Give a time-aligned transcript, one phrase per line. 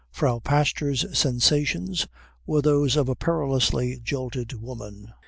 [0.09, 2.07] Frau Pastor's sensations
[2.47, 5.13] were those of a perilously jolted woman.